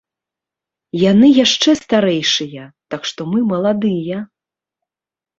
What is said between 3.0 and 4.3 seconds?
што мы маладыя!